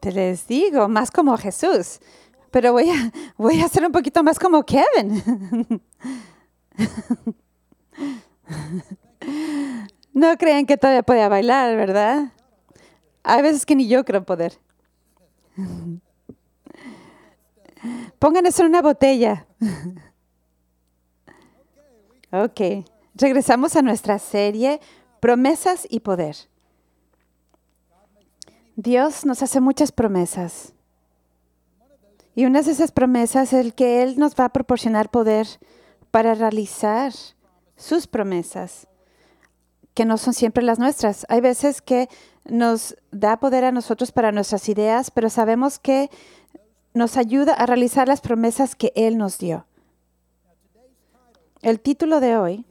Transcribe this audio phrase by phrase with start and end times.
[0.00, 2.00] Te les digo, más como Jesús.
[2.50, 5.82] Pero voy a, voy a ser un poquito más como Kevin.
[10.12, 12.32] No creen que todavía puede bailar, ¿verdad?
[13.22, 14.58] Hay veces que ni yo creo poder.
[18.18, 19.46] Pongan eso en una botella.
[22.32, 24.80] Ok, regresamos a nuestra serie
[25.20, 26.36] Promesas y Poder.
[28.76, 30.74] Dios nos hace muchas promesas.
[32.34, 35.46] Y una de esas promesas es el que Él nos va a proporcionar poder
[36.10, 37.14] para realizar
[37.74, 38.86] sus promesas,
[39.94, 41.24] que no son siempre las nuestras.
[41.30, 42.10] Hay veces que
[42.44, 46.10] nos da poder a nosotros para nuestras ideas, pero sabemos que
[46.92, 49.66] nos ayuda a realizar las promesas que Él nos dio.
[51.62, 52.66] El título de hoy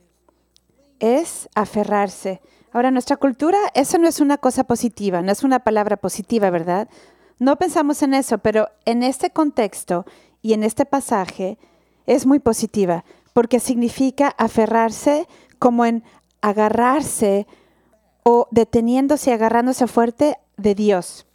[0.99, 2.41] es aferrarse.
[2.75, 6.89] Ahora, nuestra cultura, eso no es una cosa positiva, no es una palabra positiva, ¿verdad?
[7.39, 10.05] No pensamos en eso, pero en este contexto
[10.41, 11.57] y en este pasaje
[12.05, 15.25] es muy positiva, porque significa aferrarse
[15.57, 16.03] como en
[16.41, 17.47] agarrarse
[18.23, 21.25] o deteniéndose y agarrándose fuerte de Dios.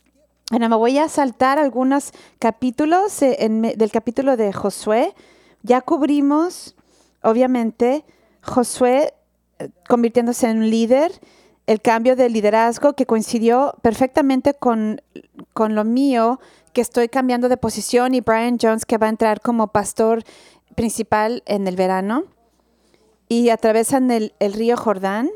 [0.51, 3.49] Bueno, me voy a saltar algunos capítulos eh,
[3.79, 5.15] del capítulo de Josué.
[5.63, 6.77] Ya cubrimos,
[7.23, 8.05] obviamente,
[8.43, 9.15] Josué
[9.89, 11.13] convirtiéndose en un líder,
[11.67, 15.01] el cambio de liderazgo que coincidió perfectamente con,
[15.53, 16.41] con lo mío,
[16.73, 20.23] que estoy cambiando de posición, y Brian Jones, que va a entrar como pastor
[20.75, 22.25] principal en el verano,
[23.29, 25.31] y atravesan el, el río Jordán,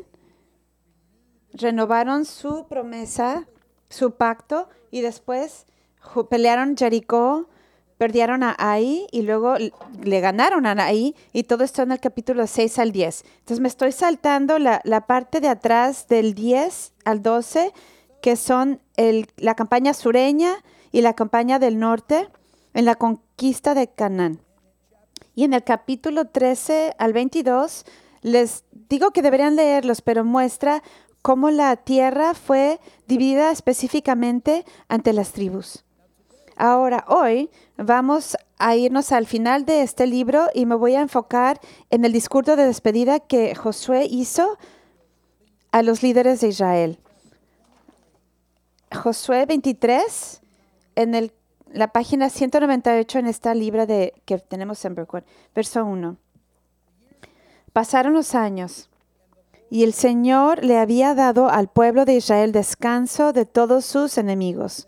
[1.53, 3.47] renovaron su promesa,
[3.89, 5.67] su pacto, y después
[6.29, 7.49] pelearon Jericó,
[7.99, 9.55] perdieron a Ai y luego
[10.03, 13.25] le ganaron a Ai y todo esto en el capítulo 6 al 10.
[13.41, 17.73] Entonces me estoy saltando la, la parte de atrás del 10 al 12,
[18.21, 20.55] que son el- la campaña sureña
[20.93, 22.29] y la campaña del norte
[22.73, 24.41] en la conquista de Canaán.
[25.37, 27.85] Y en el capítulo 13 al 22,
[28.23, 30.83] les digo que deberían leerlos, pero muestra
[31.23, 35.84] cómo la tierra fue dividida específicamente ante las tribus.
[36.57, 41.61] Ahora, hoy vamos a irnos al final de este libro y me voy a enfocar
[41.91, 44.57] en el discurso de despedida que Josué hizo
[45.73, 46.99] a los líderes de Israel.
[48.95, 50.41] Josué 23,
[50.95, 51.33] en el-
[51.73, 56.17] la página 198 en esta libra de, que tenemos en Brookwood, verso 1.
[57.73, 58.89] Pasaron los años
[59.69, 64.87] y el Señor le había dado al pueblo de Israel descanso de todos sus enemigos.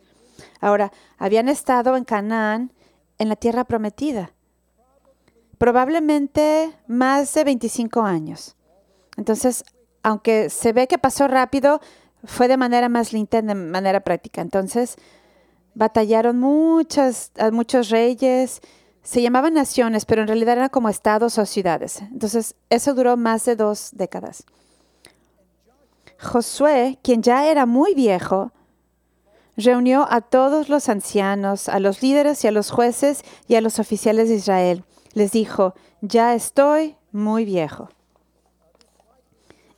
[0.66, 2.72] Ahora, habían estado en Canaán,
[3.18, 4.32] en la tierra prometida,
[5.58, 8.56] probablemente más de 25 años.
[9.16, 9.62] Entonces,
[10.02, 11.80] aunque se ve que pasó rápido,
[12.24, 14.40] fue de manera más lenta, de manera práctica.
[14.40, 14.96] Entonces,
[15.74, 17.30] batallaron muchos
[17.90, 18.60] reyes,
[19.04, 22.02] se llamaban naciones, pero en realidad eran como estados o ciudades.
[22.10, 24.44] Entonces, eso duró más de dos décadas.
[26.20, 28.50] Josué, quien ya era muy viejo,
[29.56, 33.78] reunió a todos los ancianos, a los líderes y a los jueces y a los
[33.78, 34.84] oficiales de Israel.
[35.12, 37.88] Les dijo, ya estoy muy viejo.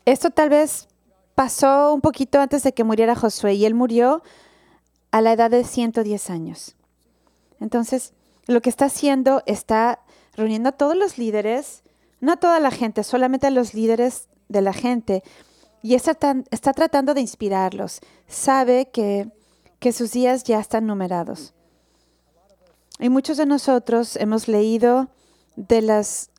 [0.04, 0.88] Esto tal vez
[1.34, 4.22] pasó un poquito antes de que muriera Josué y él murió
[5.10, 6.74] a la edad de 110 años.
[7.60, 8.12] Entonces,
[8.46, 10.00] lo que está haciendo está
[10.34, 11.82] reuniendo a todos los líderes,
[12.20, 15.22] no a toda la gente, solamente a los líderes de la gente,
[15.82, 16.16] y está,
[16.50, 18.00] está tratando de inspirarlos.
[18.26, 19.30] Sabe que,
[19.78, 21.54] que sus días ya están numerados.
[22.98, 25.08] Y muchos de nosotros hemos leído
[25.56, 26.30] de las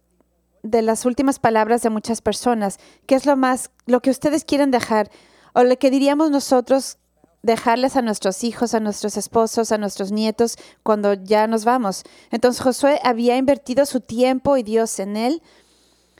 [0.61, 4.71] de las últimas palabras de muchas personas, qué es lo más, lo que ustedes quieren
[4.71, 5.09] dejar,
[5.53, 6.97] o lo que diríamos nosotros
[7.41, 12.03] dejarles a nuestros hijos, a nuestros esposos, a nuestros nietos cuando ya nos vamos.
[12.31, 15.41] Entonces Josué había invertido su tiempo y Dios en él.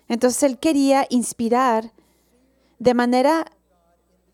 [0.08, 1.92] Entonces él quería inspirar
[2.80, 3.46] de manera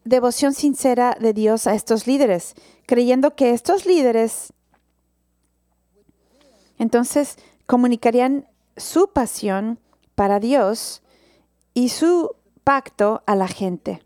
[0.05, 2.53] devoción sincera de Dios a estos líderes,
[2.85, 4.53] creyendo que estos líderes
[6.77, 8.47] entonces comunicarían
[8.77, 9.79] su pasión
[10.15, 11.01] para Dios
[11.73, 14.01] y su pacto a la gente.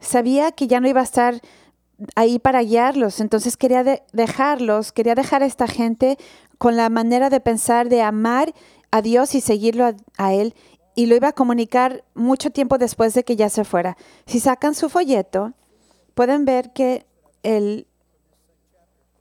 [0.00, 1.40] Sabía que ya no iba a estar
[2.14, 6.16] ahí para guiarlos, entonces quería de- dejarlos, quería dejar a esta gente
[6.58, 8.54] con la manera de pensar, de amar
[8.90, 10.54] a Dios y seguirlo a Él,
[10.94, 13.96] y lo iba a comunicar mucho tiempo después de que ya se fuera.
[14.26, 15.52] Si sacan su folleto,
[16.14, 17.06] pueden ver que
[17.42, 17.86] el,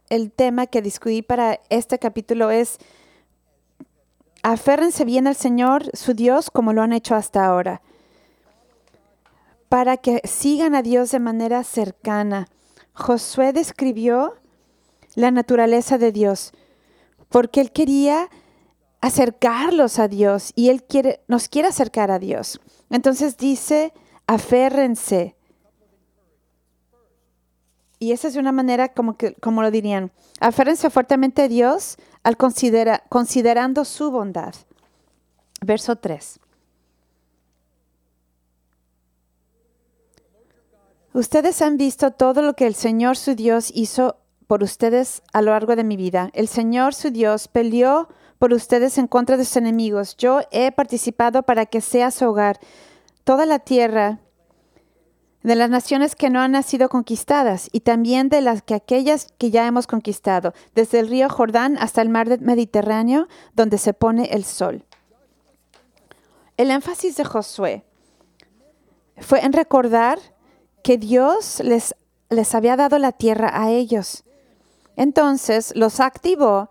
[0.10, 2.80] el tema que discutí para este capítulo es
[4.44, 7.82] aférrense bien al Señor, su Dios, como lo han hecho hasta ahora,
[9.68, 12.48] para que sigan a Dios de manera cercana.
[12.94, 14.36] Josué describió
[15.16, 16.54] la naturaleza de Dios,
[17.30, 18.30] porque Él quería
[19.02, 22.60] acercarlos a Dios y Él quiere, nos quiere acercar a Dios.
[22.90, 23.94] Entonces dice,
[24.28, 25.36] aférrense.
[28.00, 32.38] Y esa es una manera como, que, como lo dirían, aférrense fuertemente a Dios al
[32.38, 34.56] considera, considerando su bondad.
[35.62, 36.40] Verso 3.
[41.14, 44.18] Ustedes han visto todo lo que el Señor su Dios hizo
[44.48, 46.30] por ustedes a lo largo de mi vida.
[46.34, 48.08] El Señor su Dios peleó
[48.40, 50.16] por ustedes en contra de sus enemigos.
[50.18, 52.60] Yo he participado para que sea su hogar.
[53.26, 54.20] Toda la tierra
[55.44, 59.52] de las naciones que no han sido conquistadas y también de las que aquellas que
[59.52, 64.44] ya hemos conquistado, desde el río Jordán hasta el mar Mediterráneo, donde se pone el
[64.44, 64.86] sol.
[66.58, 67.86] El énfasis de Josué
[69.18, 70.20] fue en recordar
[70.84, 71.96] que Dios les,
[72.30, 74.24] les había dado la tierra a ellos.
[74.96, 76.70] Entonces los activó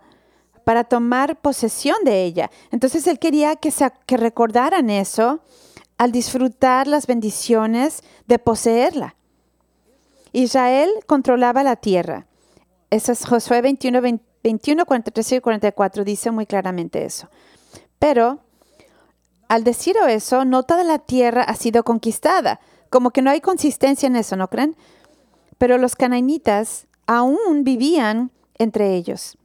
[0.69, 2.51] para tomar posesión de ella.
[2.69, 5.39] Entonces él quería que, se, recordaran eso
[5.97, 9.15] al disfrutar las bendiciones de poseerla.
[10.31, 12.27] Israel controlaba la tierra.
[12.91, 13.99] Eso es Josué 21,
[14.43, 17.29] 21, 43 y 44, dice muy claramente eso.
[17.97, 18.37] Pero
[19.47, 22.59] al decir eso, no toda la tierra ha sido conquistada.
[22.91, 24.75] Como que no hay consistencia en eso, ¿no creen?
[25.57, 28.29] Pero los cananitas aún vivían
[28.59, 29.35] entre ellos.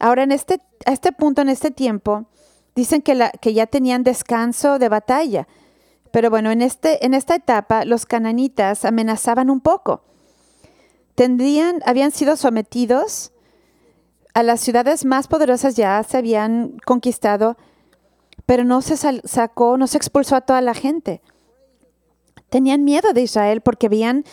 [0.00, 2.26] Ahora, en este, a este punto, en este tiempo,
[2.74, 5.46] Dicen que, ya tenían descanso de batalla.
[6.10, 10.02] Pero bueno, en, este, en esta etapa los cananitas amenazaban un poco.
[11.14, 13.32] Tendrían, habían sido sometidos
[14.34, 17.56] a las ciudades más poderosas ya se habían conquistado,
[18.46, 21.22] pero no se sacó, no se expulsó a toda la gente.
[22.50, 24.24] Tenían miedo de Israel porque veían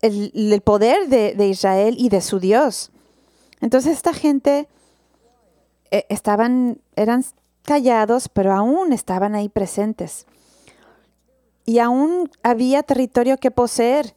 [0.00, 2.92] el, poder de, de, Israel y de su Dios.
[3.60, 4.68] Entonces esta gente
[5.90, 7.24] eh, estaban, eran
[7.62, 10.26] callados, pero aún estaban ahí presentes.
[11.64, 14.14] Y aún había territorio que poseer.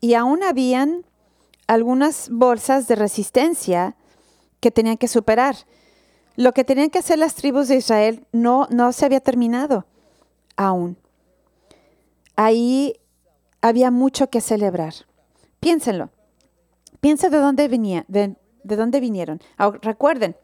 [0.00, 1.04] Y aún habían
[1.66, 3.96] algunas bolsas de resistencia
[4.60, 5.56] que tenían que superar.
[6.36, 9.86] Lo que tenían que hacer las tribus de Israel no, no se había terminado
[10.56, 10.96] aún.
[12.36, 12.94] Ahí
[13.60, 14.94] había mucho que celebrar.
[15.58, 16.10] Piénsenlo.
[17.00, 19.40] Piensen de dónde venía, de, de dónde vinieron.
[19.82, 20.36] recuerden,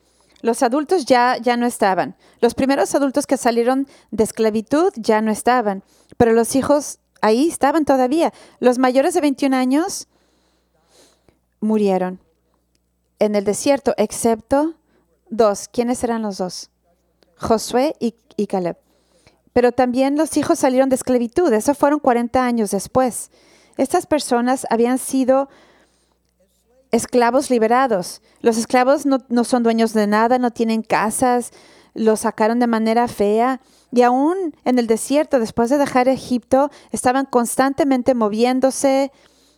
[0.44, 2.16] los adultos ya, ya no estaban.
[2.42, 5.82] Los primeros adultos que salieron de esclavitud ya no estaban,
[6.18, 8.30] pero los hijos ahí estaban todavía.
[8.60, 10.06] Los mayores de 21 años
[11.60, 12.20] murieron
[13.20, 14.74] en el desierto, excepto
[15.30, 15.66] dos.
[15.68, 16.68] ¿Quiénes eran los dos?
[17.38, 18.76] Josué y, y Caleb.
[19.54, 21.50] Pero también los hijos salieron de esclavitud.
[21.54, 23.30] Eso fueron 40 años después.
[23.78, 25.48] Estas personas habían sido
[26.94, 28.22] esclavos liberados.
[28.40, 31.50] Los esclavos no, son dueños de nada, no tienen casas,
[31.92, 33.60] los sacaron de manera fea
[33.92, 39.12] y aún en el desierto, después de dejar Egipto, estaban constantemente moviéndose,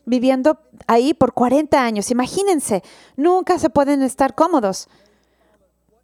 [0.05, 2.11] viviendo ahí por 40 años.
[2.11, 2.83] Imagínense,
[3.17, 4.88] nunca se pueden estar cómodos.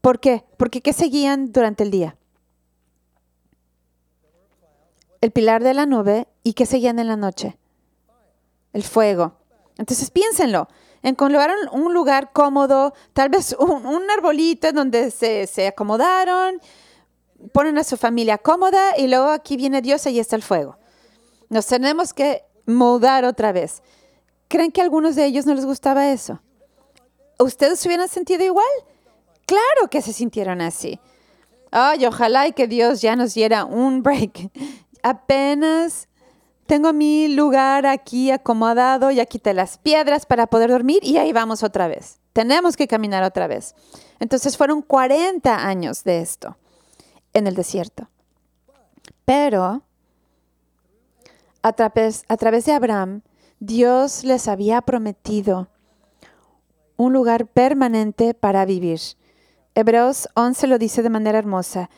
[0.00, 0.44] ¿Por qué?
[0.56, 2.16] Porque ¿qué seguían durante el día?
[5.20, 7.56] El pilar de la nube y ¿qué seguían en la noche?
[8.72, 9.41] El fuego.
[9.78, 10.68] Entonces piénsenlo,
[11.02, 16.60] encontraron un lugar cómodo, tal vez un, arbolito en donde se, se, acomodaron,
[17.52, 20.78] ponen a su familia cómoda y luego aquí viene Dios y está el fuego.
[21.48, 23.82] Nos tenemos que moldar otra vez.
[24.48, 26.40] ¿Creen que a algunos de ellos no les gustaba eso?
[27.38, 28.66] ¿Ustedes se hubieran sentido igual?
[29.46, 31.00] Claro que se sintieron así.
[31.70, 34.50] Ay, ojalá y que Dios ya nos diera un break.
[35.02, 36.08] Apenas
[36.66, 41.62] tengo mi lugar aquí acomodado, ya quité las piedras para poder dormir y ahí vamos
[41.62, 42.18] otra vez.
[42.32, 43.74] Tenemos que caminar otra vez.
[44.20, 46.56] Entonces fueron 40 años de esto
[47.34, 48.08] en el desierto.
[49.24, 49.82] Pero
[51.62, 53.22] a través, a través de Abraham,
[53.60, 55.68] Dios les había prometido
[56.96, 59.00] un lugar permanente para vivir.
[59.74, 61.90] Hebreos 11 lo dice de manera hermosa.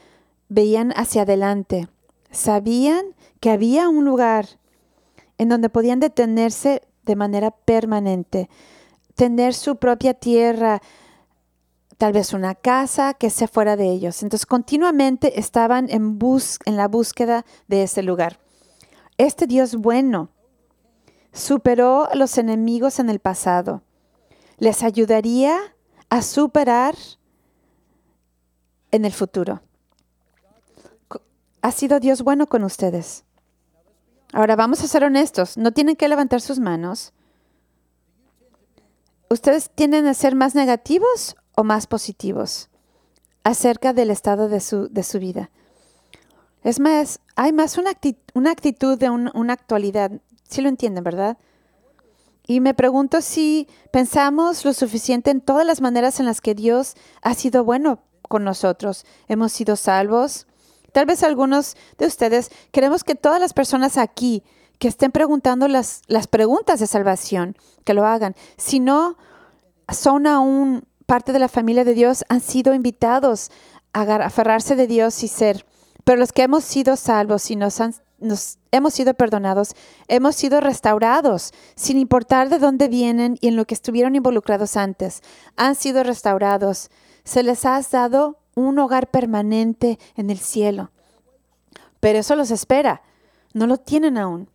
[0.49, 1.88] Veían hacia adelante,
[2.30, 3.14] sabían
[3.45, 4.59] que había un lugar
[5.37, 8.49] en donde podían detenerse de manera permanente,
[9.17, 10.81] tener su propia tierra,
[11.99, 14.23] tal vez una casa que sea fuera de ellos.
[14.23, 16.19] Entonces continuamente estaban en,
[16.75, 18.41] la búsqueda de ese lugar.
[19.19, 20.31] Este Dios bueno
[21.35, 23.83] superó a los enemigos en el pasado.
[24.57, 25.59] Les ayudaría
[26.09, 26.95] a superar
[28.91, 29.61] en el futuro.
[31.61, 33.27] Ha sido Dios bueno con ustedes.
[34.35, 37.12] Ahora vamos a ser honestos, no tienen que levantar sus manos.
[39.31, 42.69] ¿Ustedes tienden a ser más negativos o más positivos
[43.45, 45.50] acerca del estado de su, de su vida?
[46.64, 50.11] Es más, hay más una, actitud, de una actualidad.
[50.49, 51.38] Si lo entienden, ¿verdad?
[52.45, 56.97] Y me pregunto si pensamos lo suficiente en todas las maneras en las que Dios
[57.23, 59.07] ha sido bueno con nosotros.
[59.29, 60.49] Hemos sido salvos.
[60.95, 64.45] Tal vez algunos de ustedes queremos que todas las personas aquí
[64.79, 68.35] que estén preguntando las, las preguntas de salvación, que lo hagan.
[68.57, 69.19] Si no
[69.93, 73.51] son aún parte de la familia de Dios, han sido invitados
[73.93, 75.67] a aferrarse de Dios y ser
[76.05, 77.81] pero los que hemos sido salvos y nos,
[78.19, 79.75] nos hemos sido perdonados,
[80.07, 85.23] hemos sido restaurados, sin importar de dónde vienen y en lo que estuvieron involucrados antes,
[85.57, 86.91] han sido restaurados.
[87.25, 90.91] Se les ha dado un hogar permanente en el cielo.
[92.01, 93.03] Pero eso los espera.
[93.53, 94.49] No lo tienen aún.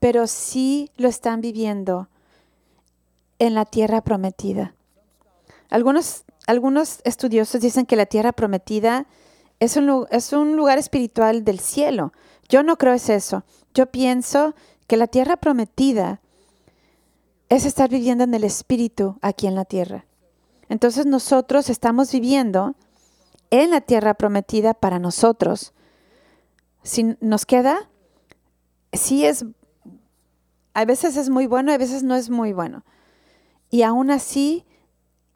[0.00, 2.08] Pero sí lo están viviendo
[3.38, 4.74] en la tierra prometida.
[5.70, 9.06] Algunos, algunos estudiosos dicen que la tierra prometida
[9.60, 12.12] es un, lugar espiritual del cielo.
[12.48, 13.44] Yo no creo es eso.
[13.72, 14.54] Yo pienso
[14.86, 16.20] que la tierra prometida
[17.48, 20.04] es estar viviendo en el espíritu aquí en la tierra.
[20.68, 22.74] Entonces nosotros estamos viviendo
[23.62, 25.74] en la tierra prometida para nosotros.
[26.82, 27.88] Si nos queda,
[28.92, 29.44] sí es,
[30.72, 32.84] a veces es muy bueno, a veces no es muy bueno.
[33.70, 34.64] Y aún así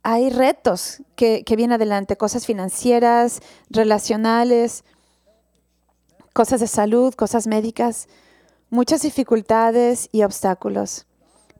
[0.03, 4.85] hay retos que, vienen adelante, cosas financieras, relacionales,
[6.33, 8.09] cosas de salud, cosas médicas,
[8.71, 11.07] muchas dificultades y obstáculos.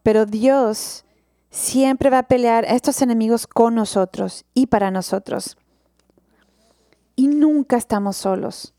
[0.03, 1.05] Pero Dios
[1.51, 5.58] siempre va a pelear a estos enemigos con nosotros y para nosotros.
[7.19, 8.75] Y nunca estamos solos.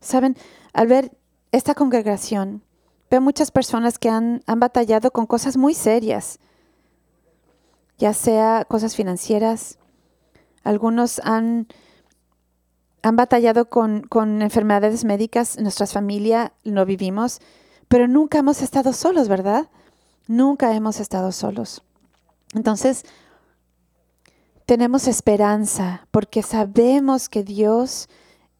[0.00, 0.36] Saben,
[0.74, 1.16] al ver
[1.50, 2.62] esta congregación,
[3.10, 6.38] veo muchas personas que han, han batallado con cosas muy serias
[8.00, 9.78] ya sea cosas financieras.
[10.64, 11.68] Algunos han,
[13.02, 17.40] han batallado con, con enfermedades médicas, nuestra familia lo vivimos,
[17.88, 19.68] pero nunca hemos estado solos, ¿verdad?
[20.26, 21.82] Nunca hemos estado solos.
[22.54, 23.04] Entonces,
[24.70, 28.08] tenemos esperanza porque sabemos que Dios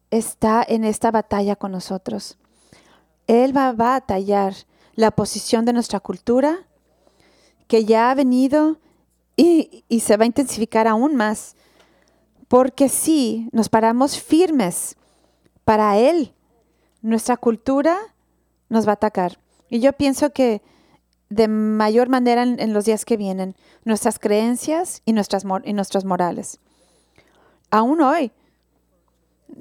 [0.09, 2.37] está en esta batalla con nosotros.
[3.27, 4.53] Él va a batallar
[4.95, 6.67] la posición de nuestra cultura,
[7.69, 8.77] que ya ha venido
[9.37, 11.55] y, se va a intensificar aún más,
[12.49, 14.97] porque si nos paramos firmes
[15.63, 16.33] para Él,
[17.01, 17.97] nuestra cultura
[18.67, 19.39] nos va a atacar.
[19.69, 20.61] Y yo pienso que
[21.31, 26.59] de mayor manera en, los días que vienen, nuestras creencias y nuestras, y nuestros morales.
[27.71, 28.33] Aún hoy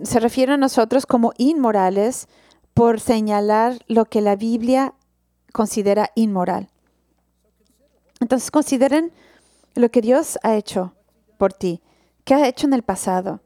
[0.03, 2.27] se refiere a nosotros como inmorales
[2.75, 4.95] por señalar lo que la Biblia
[5.53, 6.69] considera inmoral.
[8.19, 9.13] Entonces consideren
[9.77, 10.93] lo que Dios ha hecho
[11.39, 11.81] por ti,
[12.25, 13.41] qué ha hecho en el pasado.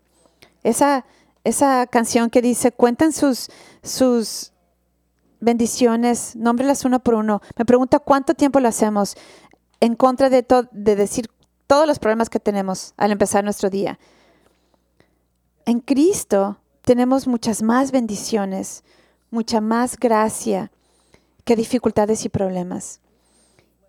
[0.63, 1.05] Esa,
[1.45, 3.51] esa canción que dice, cuentan sus,
[3.83, 4.54] sus
[5.45, 7.41] bendiciones, nómbrelas uno por uno.
[7.57, 9.17] Me pregunta cuánto tiempo lo hacemos
[9.81, 11.31] en contra de, de decir
[11.67, 13.99] todos los problemas que tenemos al empezar nuestro día.
[15.67, 18.85] En Cristo tenemos muchas más bendiciones,
[19.31, 20.71] mucha más gracia
[21.45, 23.01] que dificultades y problemas.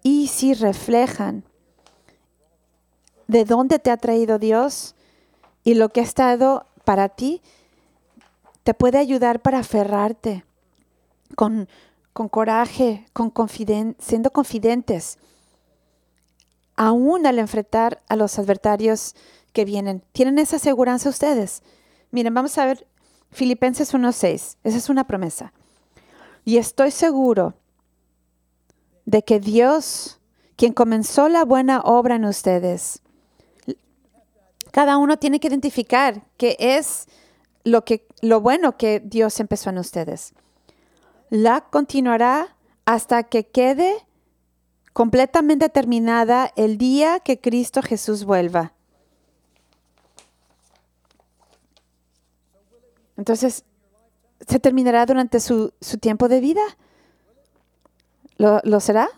[0.04, 1.44] Y si reflejan
[3.28, 4.96] de dónde te ha traído Dios
[5.64, 7.42] y lo que ha estado para ti,
[8.64, 10.46] te puede ayudar para aferrarte
[11.36, 11.68] con,
[12.14, 13.06] con coraje,
[14.00, 15.18] siendo confidentes,
[16.76, 19.16] aún al enfrentar a los adversarios
[19.54, 20.04] que vienen.
[20.12, 21.64] ¿Tienen esa seguridad ustedes?
[22.12, 22.88] Miren, vamos a ver
[23.32, 24.58] Filipenses 1.6.
[24.64, 25.54] Esa es una promesa.
[26.44, 27.56] Y estoy seguro
[29.06, 30.20] de que Dios,
[30.56, 33.02] quien comenzó la buena obra en ustedes,
[34.72, 37.08] cada uno tiene que identificar qué es
[37.64, 40.34] lo, que, lo bueno que Dios empezó en ustedes.
[41.30, 42.56] La continuará
[42.86, 43.96] hasta que quede
[44.94, 48.74] completamente terminada el día que Cristo Jesús vuelva.
[53.18, 53.64] Entonces,
[54.48, 56.62] ¿se terminará durante su, tiempo de vida?
[58.38, 59.10] ¿Lo, ¿Lo, será?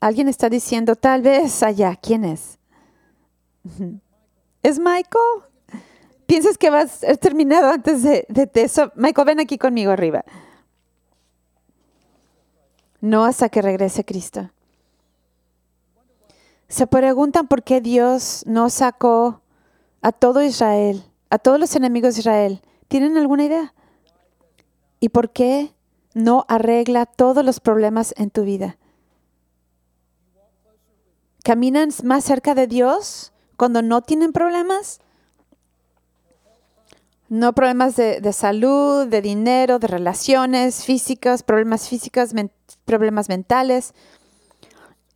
[0.00, 1.96] Alguien está diciendo, tal vez allá.
[1.96, 2.58] ¿Quién es?
[4.62, 5.42] ¿Es Michael?
[6.26, 8.92] ¿Piensas que vas a terminado antes de, eso?
[8.96, 10.24] Michael, ven aquí conmigo arriba.
[13.06, 14.50] No hasta que regrese Cristo.
[16.68, 19.42] Se preguntan por qué Dios no sacó
[20.02, 22.62] a todo Israel, a todos los enemigos de Israel.
[22.88, 23.74] ¿Tienen alguna idea?
[24.98, 25.72] ¿Y por qué
[26.14, 28.76] no arregla todos los problemas en tu vida?
[31.46, 34.98] caminan más cerca de Dios cuando no tienen problemas.
[37.28, 42.52] No problemas de, de salud, de dinero, de relaciones físicas, problemas físicos, men-
[42.84, 43.94] problemas mentales.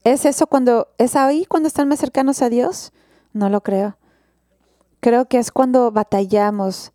[0.02, 2.92] ¿Es eso cuando es ahí cuando están más cercanos a Dios?
[3.32, 3.96] No lo creo.
[5.00, 6.92] Creo que es cuando batallamos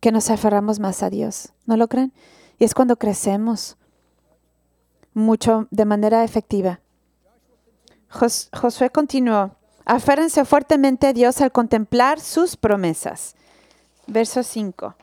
[0.00, 1.52] que nos aferramos más a Dios.
[1.64, 2.12] ¿No lo creen?
[2.58, 3.76] Y es cuando crecemos
[5.14, 6.80] mucho de manera efectiva.
[8.08, 13.36] Jos- Josué continuó, aférrense fuertemente a Dios al contemplar sus promesas.
[14.06, 14.94] Verso 5.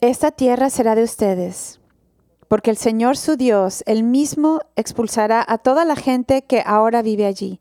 [0.00, 1.80] Esta tierra será de ustedes,
[2.48, 7.24] porque el Señor su Dios, el mismo, expulsará a toda la gente que ahora vive
[7.26, 7.60] allí.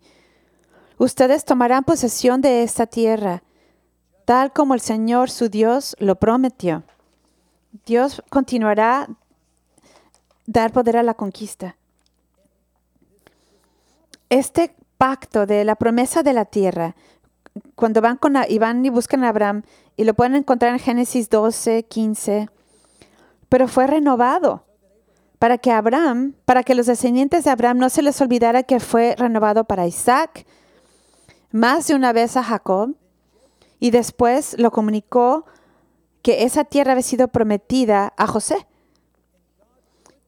[0.98, 3.44] Ustedes tomarán posesión de esta tierra,
[4.26, 6.84] tal como el Señor su Dios lo prometió.
[7.86, 9.08] Dios continuará
[10.48, 11.78] dar poder a la conquista.
[14.32, 16.96] Este pacto de la promesa de la tierra,
[17.76, 19.64] cuando van con y van y buscan a Abraham,
[19.98, 22.48] y lo pueden encontrar en Génesis 12, 15,
[23.50, 24.64] pero fue renovado
[25.38, 29.16] para que Abraham, para que los descendientes de Abraham no se les olvidara que fue
[29.18, 30.46] renovado para Isaac,
[31.52, 32.96] más de una vez a Jacob,
[33.82, 35.46] y después lo comunicó
[36.22, 38.66] que esa tierra había sido prometida a José.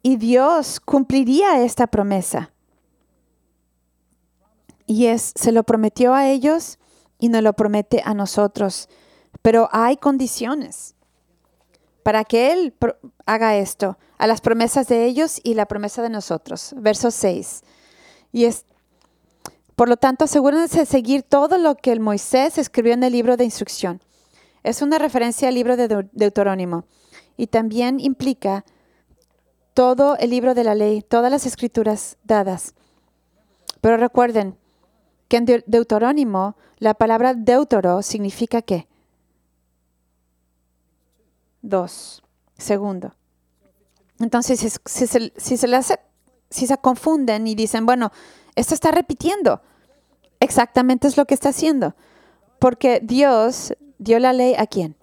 [0.02, 2.53] Y Dios cumpliría esta promesa.
[4.94, 6.78] Y es, se lo prometió a ellos
[7.18, 8.90] y nos lo promete a nosotros.
[9.42, 10.94] Pero hay condiciones
[12.04, 12.76] para que Él
[13.26, 16.76] haga esto, a las promesas de ellos y la promesa de nosotros.
[16.78, 17.64] Verso 6.
[18.32, 18.66] Y es,
[19.76, 23.36] por lo tanto, asegúrense de seguir todo lo que el Moisés escribió en el libro
[23.36, 24.00] de instrucción.
[24.62, 26.86] Es una referencia al libro de Deu- Deuterónimo
[27.36, 28.64] y también implica
[29.74, 32.76] todo el libro de la ley, todas las escrituras dadas.
[33.82, 34.56] Pero recuerden
[35.38, 38.88] en Deu- Deuterónimo la palabra deutero significa qué?
[41.62, 42.24] Dos.
[42.58, 43.14] Segundo.
[44.20, 44.70] Entonces, si,
[45.08, 46.00] se, si se
[46.50, 48.12] si se confunden y dicen, bueno,
[48.56, 49.62] esto está repitiendo,
[50.40, 51.96] exactamente es lo que está haciendo.
[52.60, 54.96] Porque Dios dio la ley a quién?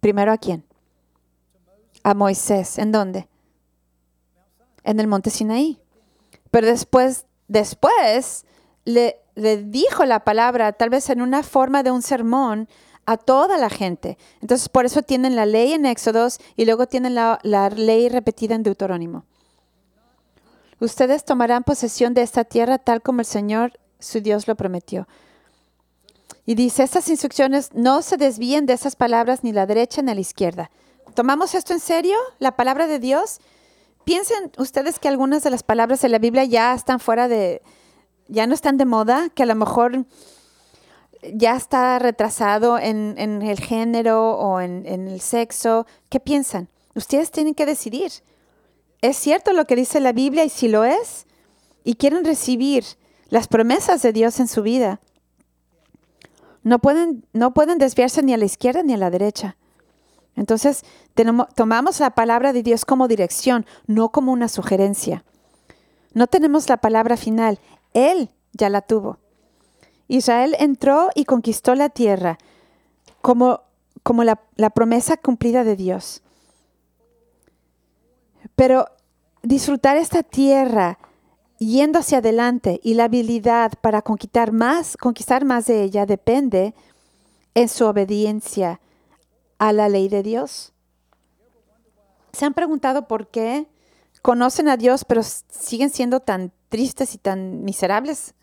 [0.00, 0.64] Primero a quién?
[2.02, 2.78] A Moisés.
[2.78, 3.28] ¿En dónde?
[4.84, 5.80] En el monte Sinaí.
[6.50, 8.44] Pero después, después
[8.84, 12.68] le, le dijo la palabra, tal vez en una forma de un sermón,
[13.06, 14.18] a toda la gente.
[14.42, 17.38] Entonces, por eso tienen la ley en Éxodos y luego tienen la,
[17.74, 19.24] ley repetida en Deuterónimo.
[20.80, 25.08] Ustedes tomarán posesión de esta tierra tal como el Señor, su Dios, lo prometió.
[26.44, 30.20] Y dice, estas instrucciones no se desvíen de esas palabras ni la derecha ni la
[30.20, 30.70] izquierda.
[31.14, 32.16] ¿Tomamos esto en serio?
[32.38, 33.40] ¿La palabra de Dios?
[34.04, 37.62] Piensen ustedes que algunas de las palabras de la Biblia ya están fuera de,
[38.28, 40.06] ya no están de moda, que a lo mejor
[41.32, 45.86] ya está retrasado en, el género o en, el sexo.
[46.08, 46.68] ¿Qué piensan?
[46.94, 48.12] Ustedes tienen que decidir.
[49.00, 51.26] ¿Es cierto lo que dice la Biblia y si lo es?
[51.84, 52.84] Y quieren recibir
[53.28, 55.00] las promesas de Dios en su vida.
[56.62, 59.56] No pueden, no pueden desviarse ni a la izquierda ni a la derecha.
[60.36, 60.84] Entonces,
[61.56, 65.24] tomamos la palabra de Dios como dirección, no como una sugerencia.
[66.14, 67.58] No tenemos la palabra final.
[67.98, 69.18] Él ya la tuvo.
[70.08, 72.38] Israel entró y conquistó la tierra
[73.20, 73.62] como,
[74.02, 76.22] como la, la promesa cumplida de Dios.
[78.54, 78.86] Pero
[79.42, 80.98] disfrutar esta tierra
[81.58, 86.74] yendo hacia adelante y la habilidad para conquistar más, conquistar más de ella depende
[87.54, 88.80] en su obediencia
[89.58, 90.72] a la ley de Dios.
[92.32, 93.66] ¿Se han preguntado por qué
[94.22, 98.34] conocen a Dios pero siguen siendo tan tristes y tan miserables?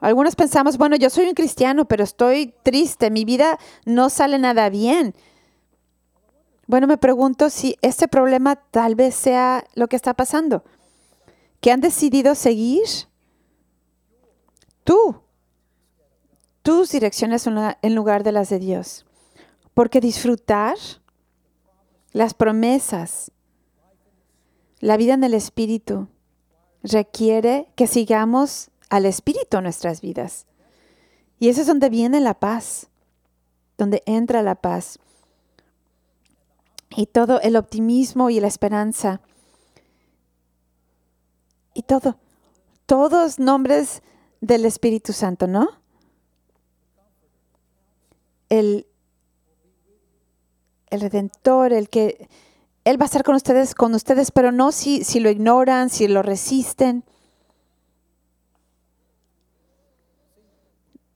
[0.00, 4.70] Algunos pensamos, bueno, yo soy un cristiano, pero estoy triste, mi vida no sale nada
[4.70, 5.14] bien.
[6.66, 10.64] Bueno, me pregunto si este problema tal vez sea lo que está pasando.
[11.60, 12.86] Que han decidido seguir
[14.84, 15.20] tú,
[16.62, 19.04] tus direcciones en lugar de las de Dios.
[19.74, 20.76] Porque disfrutar
[22.12, 23.32] las promesas,
[24.78, 26.08] la vida en el Espíritu,
[26.82, 30.46] requiere que sigamos al Espíritu en nuestras vidas.
[31.38, 32.88] Y eso es donde viene la paz,
[33.78, 34.98] donde entra la paz.
[36.96, 39.20] Y todo el optimismo y la esperanza.
[41.72, 42.16] Y todo,
[42.86, 44.02] todos nombres
[44.40, 45.68] del Espíritu Santo, ¿no?
[48.48, 48.86] El,
[50.90, 52.28] el redentor, el que
[52.84, 56.08] Él va a estar con ustedes, con ustedes, pero no si, si lo ignoran, si
[56.08, 57.04] lo resisten.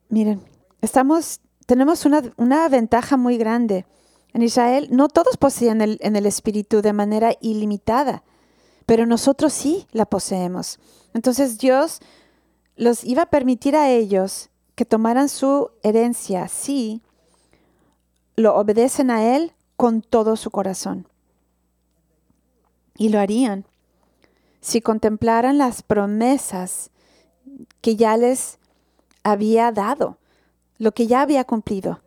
[0.08, 0.42] Miren,
[0.82, 3.86] estamos, tenemos una, una ventaja muy grande.
[4.34, 8.24] En Israel no todos poseen el, en el Espíritu de manera ilimitada,
[8.84, 10.78] pero nosotros sí la poseemos.
[11.14, 12.00] Entonces Dios
[12.76, 17.00] los iba a permitir a ellos que tomaran su herencia si
[18.36, 21.06] lo obedecen a Él con todo su corazón.
[22.96, 23.64] Y lo harían
[24.64, 26.90] si contemplaran las promesas
[27.82, 28.58] que ya les
[29.22, 30.16] había dado,
[30.78, 32.00] lo que ya había cumplido.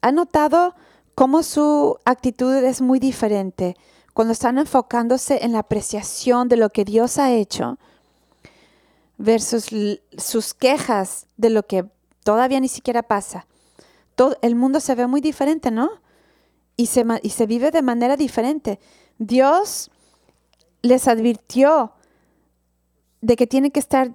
[0.00, 0.74] ¿Ha notado
[1.14, 3.76] cómo su actitud es muy diferente
[4.14, 7.78] cuando están enfocándose en la apreciación de lo que Dios ha hecho
[9.18, 9.68] versus
[10.16, 11.84] sus quejas de lo que
[12.24, 13.46] todavía ni siquiera pasa?
[14.14, 15.90] Todo, el mundo se ve muy diferente, ¿no?
[16.74, 18.80] Y se, y se vive de manera diferente.
[19.18, 19.90] Dios
[20.82, 21.92] les advirtió
[23.20, 24.14] de que tienen que estar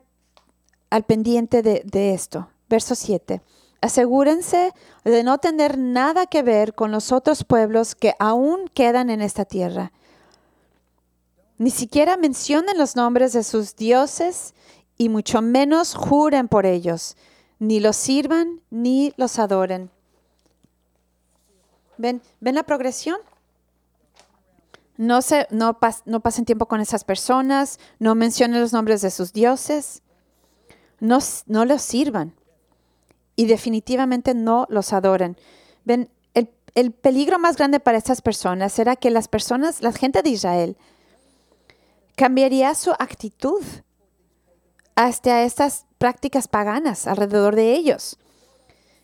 [0.90, 2.50] al pendiente de, esto.
[2.70, 3.42] Verso 7.
[3.82, 9.22] Asegúrense de no tener nada que ver con los otros pueblos que aún quedan en
[9.22, 9.92] esta tierra.
[11.58, 14.54] Ni siquiera mencionen los nombres de sus dioses
[14.98, 17.16] y mucho menos juren por ellos.
[17.60, 19.90] Ni los sirvan ni los adoren.
[21.98, 23.18] ¿Ven, ¿ven la progresión?
[24.98, 29.32] No, se, no, no pasen tiempo con esas personas, no mencionen los nombres de sus
[29.32, 30.02] dioses
[31.00, 32.36] no, no los sirvan
[33.36, 35.38] y definitivamente no los adoren.
[35.86, 40.22] Ven, el, el, peligro más grande para estas personas era que las personas, la gente
[40.22, 40.78] de Israel,
[42.16, 43.64] cambiaría su actitud
[44.96, 48.18] hasta estas prácticas paganas alrededor de ellos.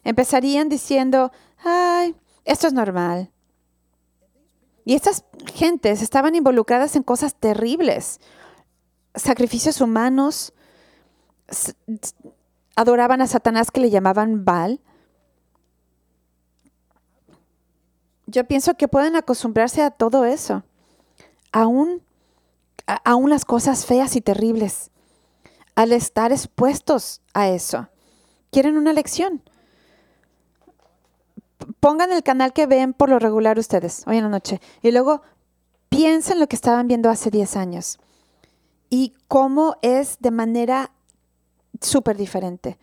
[0.04, 1.32] Empezarían diciendo,
[1.64, 3.32] ay, esto es normal.
[4.86, 8.20] Y estas gentes estaban involucradas en cosas terribles,
[9.16, 10.54] sacrificios humanos,
[12.76, 14.82] adoraban a Satanás que le llamaban Baal.
[18.26, 20.64] Yo pienso que pueden acostumbrarse a todo eso,
[21.52, 22.02] aún,
[23.06, 24.92] aún las cosas feas y terribles,
[25.76, 27.90] al estar expuestos a eso.
[28.52, 29.44] ¿Quieren una lección?
[31.80, 35.22] Pongan el canal que ven por lo regular ustedes hoy en la noche y luego
[35.90, 38.00] piensen lo que estaban viendo hace 10 años
[38.90, 40.92] y cómo es de manera
[41.82, 42.78] súper diferente,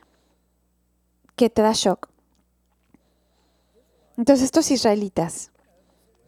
[1.36, 2.08] que te da shock.
[4.16, 5.52] Entonces estos israelitas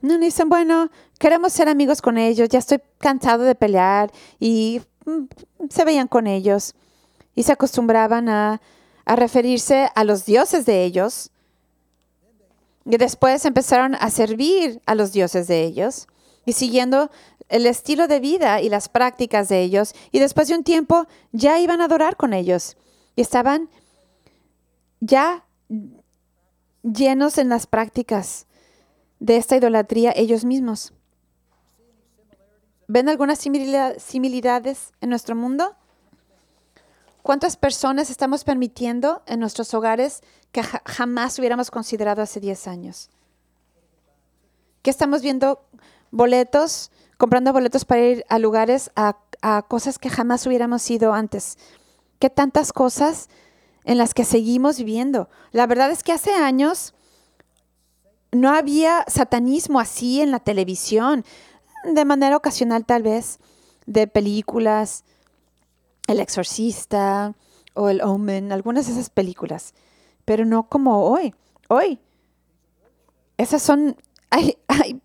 [0.03, 0.88] no dicen, bueno,
[1.19, 5.25] queremos ser amigos con ellos, ya estoy cansado de pelear y mm,
[5.69, 6.75] se veían con ellos
[7.35, 8.61] y se acostumbraban a,
[9.05, 11.32] a referirse a los dioses de ellos.
[12.85, 16.09] Y después empezaron a servir a los dioses de ellos
[16.45, 17.11] y siguiendo
[17.49, 21.61] el estilo de vida y las prácticas de ellos, y después de un tiempo ya
[21.61, 22.77] iban a adorar con ellos.
[23.14, 23.68] Y estaban
[25.01, 25.45] ya
[26.83, 28.47] llenos en las prácticas
[29.21, 30.95] de esta idolatría ellos mismos.
[32.88, 35.77] ¿Ven algunas similitudes en nuestro mundo?
[37.23, 43.11] ¿Cuántas personas estamos permitiendo en nuestros hogares que jamás hubiéramos considerado hace 10 años?
[44.83, 45.65] ¿Qué estamos viendo
[46.11, 46.91] boletos
[47.23, 49.15] comprando boletos para ir a lugares, a,
[49.69, 51.57] cosas que jamás hubiéramos ido antes.
[52.19, 53.29] ¿Qué tantas cosas
[53.85, 55.29] en las que seguimos viviendo?
[55.53, 56.95] La verdad es que hace años
[58.33, 61.25] no había satanismo así en la televisión,
[61.85, 63.39] de manera ocasional tal vez,
[63.87, 65.05] de películas,
[66.07, 67.35] El Exorcista
[67.75, 69.75] o El Omen, algunas de esas películas,
[70.25, 71.35] pero no como hoy.
[71.69, 71.99] Hoy,
[73.38, 73.97] esas son,
[74.31, 75.01] hay, hay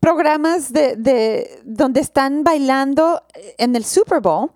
[0.00, 3.22] programas de, donde están bailando
[3.58, 4.50] en el Super Bowl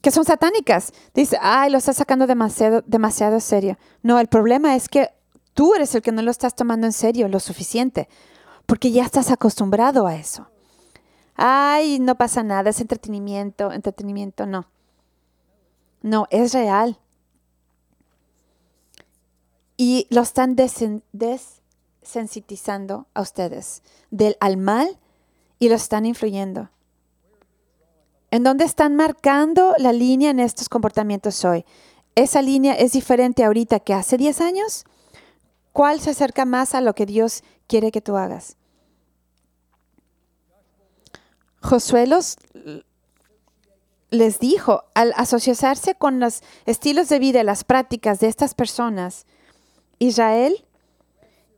[0.00, 0.92] que son satánicas.
[1.14, 3.78] Dice, ay, lo estás sacando demasiado, demasiado serio.
[4.02, 5.10] No, el problema es que
[5.54, 8.08] tú eres el que no lo estás tomando en serio lo suficiente,
[8.66, 10.48] porque ya estás acostumbrado a eso.
[11.36, 14.66] Ay, no pasa nada, es entretenimiento, entretenimiento, no.
[16.02, 16.98] No, es real.
[19.76, 21.62] Y lo están des,
[22.02, 24.98] sensitizando a ustedes del al mal
[25.58, 26.70] y lo están influyendo.
[28.30, 31.64] ¿En dónde están marcando la línea en estos comportamientos hoy?
[32.14, 34.84] ¿Esa línea es diferente ahorita que hace 10 años?
[35.72, 38.56] ¿Cuál se acerca más a lo que Dios quiere que tú hagas?
[41.62, 42.06] Josué
[44.12, 49.26] les dijo, al asociarse con los estilos de vida y las prácticas de estas personas,
[49.98, 50.66] Israel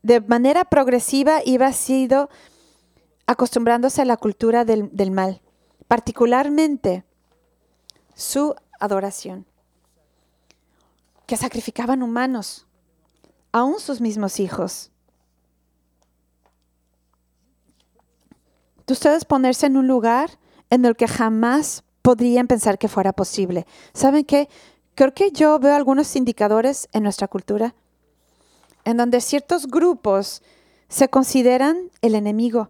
[0.03, 2.29] de manera progresiva iba sido
[3.27, 5.41] acostumbrándose a la cultura del, del mal,
[5.89, 7.03] particularmente
[8.13, 9.45] su adoración,
[11.25, 12.67] que sacrificaban humanos,
[13.51, 14.91] aún sus mismos hijos.
[18.87, 20.39] Ustedes ponerse en un lugar
[20.69, 23.65] en el que jamás podrían pensar que fuera posible.
[23.91, 24.47] ¿Saben qué?
[24.93, 27.73] Creo que yo veo algunos indicadores en nuestra cultura
[28.83, 30.43] en donde ciertos grupos
[30.87, 32.69] se consideran el enemigo.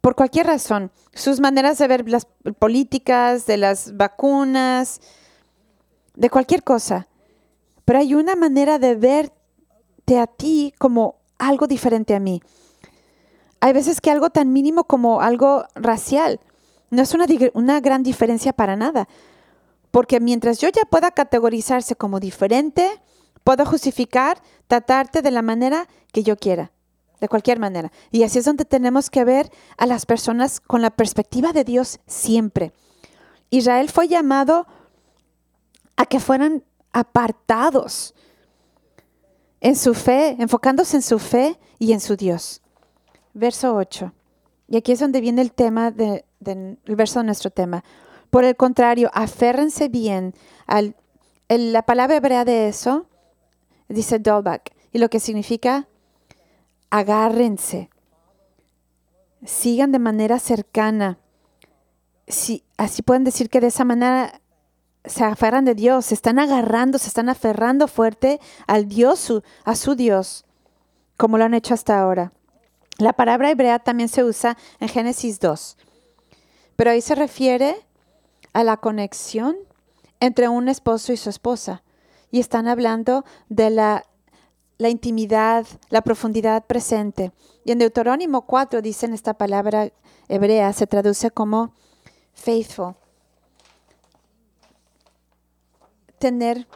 [0.00, 2.26] Por cualquier razón, sus maneras de ver las
[2.58, 5.00] políticas, de las vacunas,
[6.16, 7.06] de cualquier cosa.
[7.84, 12.42] Pero hay una manera de verte a ti como algo diferente a mí.
[13.60, 16.40] Hay veces que algo tan mínimo como algo racial
[16.90, 19.08] no es una, una gran diferencia para nada.
[19.90, 23.00] Porque mientras yo ya pueda categorizarse como diferente,
[23.44, 26.72] puedo justificar tratarte de la manera que yo quiera,
[27.20, 27.90] de cualquier manera.
[28.10, 32.00] Y así es donde tenemos que ver a las personas con la perspectiva de Dios
[32.06, 32.72] siempre.
[33.50, 34.66] Israel fue llamado
[35.96, 38.14] a que fueran apartados
[39.60, 42.60] en su fe, enfocándose en su fe y en su Dios.
[43.32, 44.12] Verso 8.
[44.68, 45.90] Y aquí es donde viene el tema
[46.40, 47.84] del verso de nuestro tema.
[48.30, 50.34] Por el contrario, aférrense bien
[50.66, 50.94] al
[51.48, 53.06] la palabra hebrea de eso
[53.88, 55.88] dice Dolbach, y lo que significa
[56.90, 57.88] agárrense,
[59.44, 61.18] sigan de manera cercana.
[62.26, 64.40] Si, así pueden decir que de esa manera
[65.04, 69.32] se aferran de Dios, se están agarrando, se están aferrando fuerte al Dios,
[69.64, 70.44] a su Dios,
[71.16, 72.32] como lo han hecho hasta ahora.
[72.98, 75.78] La palabra hebrea también se usa en Génesis 2,
[76.78, 77.84] pero ahí se refiere
[78.52, 79.56] a la conexión
[80.20, 81.82] entre un esposo y su esposa.
[82.30, 84.04] Y están hablando de la,
[84.78, 87.32] intimidad, la profundidad presente.
[87.64, 89.90] Y en Deuterónimo 4 dicen esta palabra
[90.28, 91.74] hebrea, se traduce como
[92.32, 92.94] faithful.
[96.20, 96.68] Tener.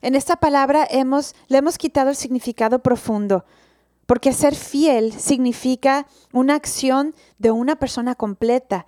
[0.00, 3.44] En esta palabra hemos, le hemos quitado el significado profundo,
[4.06, 8.86] porque ser fiel significa una acción de una persona completa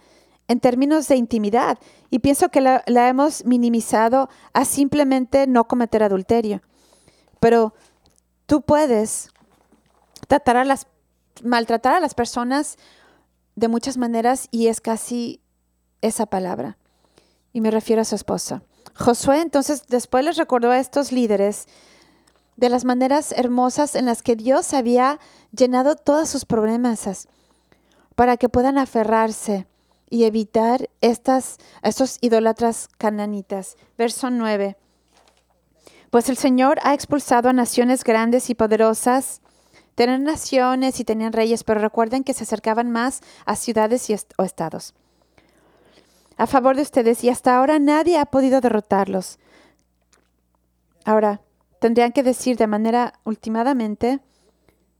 [0.48, 1.78] en términos de intimidad.
[2.10, 6.62] Y pienso que la, hemos minimizado a simplemente no cometer adulterio.
[7.40, 7.74] Pero
[8.46, 9.30] tú puedes
[10.28, 10.66] tratar
[11.42, 12.76] maltratar a las personas
[13.56, 15.40] de muchas maneras y es casi
[16.00, 16.76] esa palabra.
[17.52, 18.62] Y me refiero a su esposa.
[18.96, 21.66] Josué entonces después les recordó a estos líderes
[22.56, 25.18] de las maneras hermosas en las que Dios había
[25.52, 27.28] llenado todos sus problemas
[28.14, 29.66] para que puedan aferrarse
[30.08, 33.76] y evitar estas, estos idólatras cananitas.
[33.98, 34.76] Verso 9.
[36.10, 39.40] Pues el Señor ha expulsado a naciones grandes y poderosas.
[39.96, 44.44] Tenían naciones y tenían reyes, pero recuerden que se acercaban más a ciudades y o
[44.44, 44.94] estados.
[46.36, 49.38] A favor de ustedes, y hasta ahora nadie ha podido derrotarlos.
[51.04, 51.40] Ahora,
[51.84, 54.20] tendrían que decir de manera ultimadamente,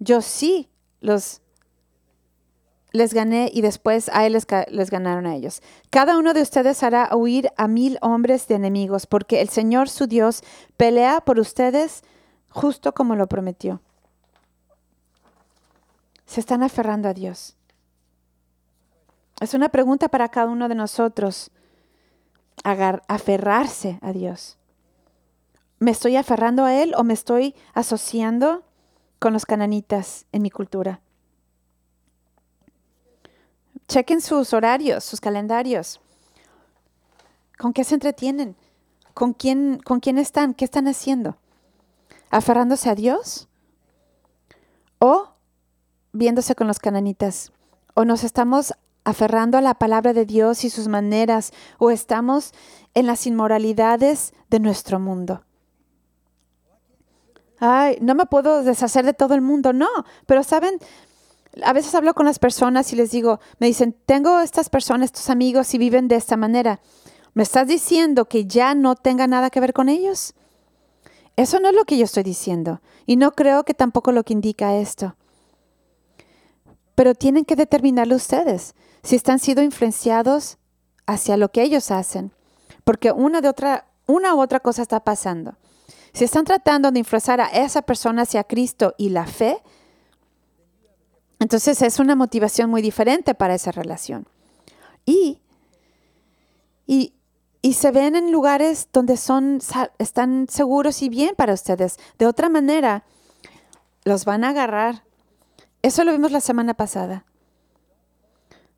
[0.01, 0.69] yo sí
[1.01, 1.41] los
[2.93, 5.63] les gané y después a él les, ganaron a ellos.
[5.89, 10.07] Cada uno de ustedes hará huir a mil hombres de enemigos, porque el Señor su
[10.07, 10.43] Dios
[10.77, 12.03] pelea por ustedes
[12.51, 13.81] justo como lo prometió.
[16.27, 17.57] Se están aferrando a Dios.
[19.41, 21.51] Es una pregunta para cada uno de nosotros.
[22.63, 24.59] aferrarse a Dios.
[25.85, 28.63] ¿Me estoy aferrando a Él o me estoy asociando
[29.19, 31.03] con los cananitas en mi cultura?
[33.87, 36.01] chequen sus horarios, sus calendarios.
[37.59, 38.57] ¿Con qué se entretienen?
[39.13, 40.55] ¿Con quién, ¿Con quién están?
[40.55, 41.37] ¿Qué están haciendo?
[42.31, 43.47] ¿Aferrándose a Dios?
[45.01, 45.35] ¿O
[46.15, 47.53] viéndose con los cananitas?
[47.93, 48.73] ¿O nos estamos
[49.05, 51.53] aferrando a la palabra de Dios y sus maneras?
[51.77, 52.53] ¿O estamos
[52.95, 55.45] en las inmoralidades de nuestro mundo?
[57.59, 59.89] Ay, no me puedo deshacer de todo el mundo, no,
[60.27, 60.79] pero saben,
[61.63, 65.31] a veces hablo con las personas y les digo, me dicen, tengo estas personas, estos
[65.31, 66.81] amigos y viven de esta manera.
[67.33, 70.35] ¿Me estás diciendo que ya no tenga nada que ver con ellos?
[71.37, 74.33] Eso no es lo que yo estoy diciendo y no creo que tampoco lo que
[74.33, 75.17] indica esto.
[76.95, 80.59] Pero tienen que determinarlo ustedes si están siendo influenciados
[81.07, 82.33] hacia lo que ellos hacen,
[82.85, 85.57] porque una de otra una u otra cosa está pasando.
[86.15, 89.61] Si están tratando de influenciar a esa persona hacia Cristo y la fe,
[91.41, 94.27] entonces es una motivación muy diferente para esa relación.
[95.05, 95.41] Y,
[96.87, 97.13] y,
[97.73, 99.59] se ven en lugares donde son,
[99.99, 101.99] están seguros y bien para ustedes.
[102.17, 103.05] De otra manera,
[104.05, 105.03] los van a agarrar.
[105.83, 107.25] Eso lo vimos la semana pasada.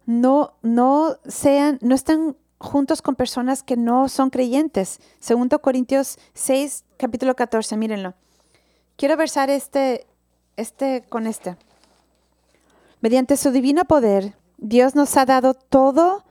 [0.06, 5.00] No, no sean, no están juntos con personas que no son creyentes.
[5.20, 8.14] Segundo Corintios 6, capítulo 14, mírenlo.
[8.96, 10.06] Quiero versar este,
[10.56, 11.56] este con este.
[13.00, 16.24] Mediante su divino poder, Dios nos ha dado todo,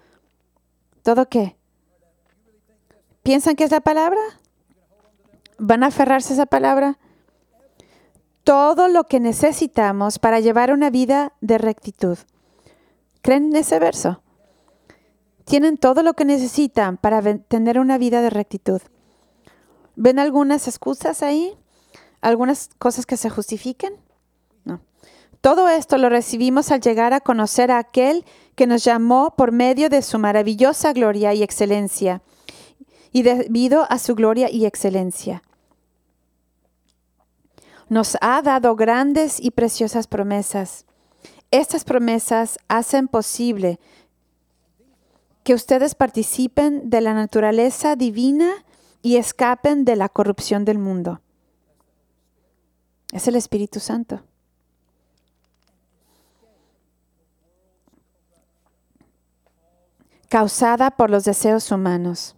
[1.04, 1.56] ¿todo qué?
[3.24, 4.20] ¿Piensan que es la palabra?
[5.58, 6.98] ¿Van a aferrarse a esa palabra?
[8.44, 12.18] Todo lo que necesitamos para llevar una vida de rectitud.
[13.22, 14.22] ¿Creen en ese verso?
[15.46, 18.82] Tienen todo lo que necesitan para tener una vida de rectitud.
[19.96, 21.56] ¿Ven algunas excusas ahí?
[22.22, 23.94] ¿Algunas cosas que se justifiquen?
[24.64, 24.82] No.
[25.42, 29.90] Todo esto lo recibimos al llegar a conocer a aquel que nos llamó por medio
[29.90, 32.24] de su maravillosa gloria y excelencia,
[33.12, 35.44] y debido a su gloria y excelencia.
[37.88, 40.86] Nos ha dado grandes y preciosas promesas.
[41.52, 43.80] Estas promesas hacen posible
[45.46, 48.52] que ustedes participen de la naturaleza divina
[49.04, 51.22] y escapen de la corrupción del mundo.
[53.14, 54.24] Es el Espíritu Santo.
[60.28, 62.36] causada por los deseos humanos.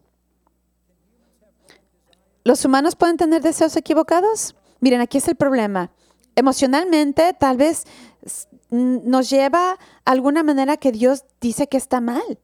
[2.43, 4.55] ¿Los humanos pueden tener deseos equivocados?
[4.81, 5.89] Miren, aquí es el problema.
[6.35, 7.85] Emocionalmente, tal vez
[8.69, 9.77] nos lleva a
[10.11, 12.37] alguna manera que Dios dice que está mal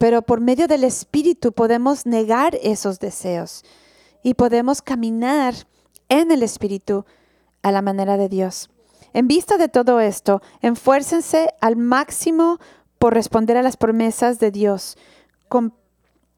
[0.00, 3.66] pero por medio del Espíritu podemos negar esos deseos
[4.22, 5.52] y podemos caminar
[6.08, 7.04] en el Espíritu
[7.60, 8.70] a la manera de Dios.
[9.12, 12.58] En vista de todo esto, enfuércense al máximo
[12.98, 14.96] por responder a las promesas de Dios.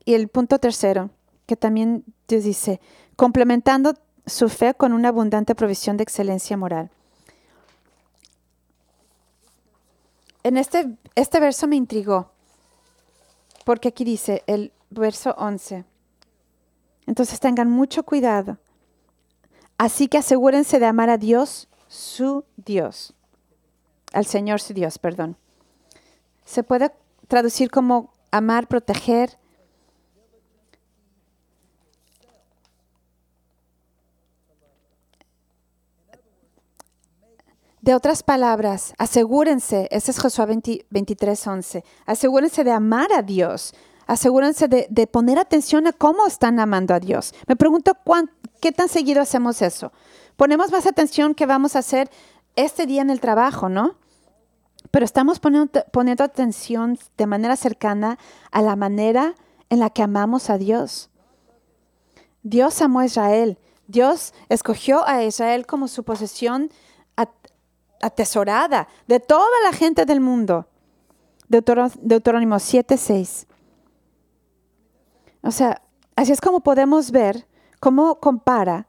[0.04, 1.10] y el punto tercero,
[1.46, 2.80] que también Dios dice,
[3.14, 3.94] complementando
[4.26, 6.90] su fe con una abundante provisión de excelencia moral.
[10.42, 12.31] En este, este verso me intrigó
[13.64, 15.84] porque aquí dice el verso 11.
[17.06, 18.58] Entonces tengan mucho cuidado.
[19.78, 23.14] Así que asegúrense de amar a Dios, su Dios.
[24.12, 25.36] Al Señor, su Dios, perdón.
[26.44, 26.92] Se puede
[27.28, 29.38] traducir como amar, proteger,
[37.82, 40.46] De otras palabras, asegúrense, ese es Josué
[40.90, 43.74] 23, 11, asegúrense de amar a Dios,
[44.06, 47.34] asegúrense de, poner atención a cómo están amando a Dios.
[47.48, 47.96] Me pregunto
[48.60, 49.90] qué tan seguido hacemos eso.
[50.36, 52.08] Ponemos más atención que vamos a hacer
[52.54, 53.96] este día en el trabajo, ¿no?
[54.92, 58.16] Pero estamos poniendo atención de manera cercana
[58.52, 59.34] a la manera
[59.70, 61.10] en la que amamos a Dios.
[62.44, 63.58] Dios amó a Israel.
[63.88, 66.70] Dios escogió a Israel como su posesión
[68.02, 70.66] atesorada de toda la gente del mundo.
[71.48, 73.46] Deuterónimo 7:6.
[75.42, 75.80] O sea,
[76.16, 77.46] así es como podemos ver
[77.80, 78.86] cómo compara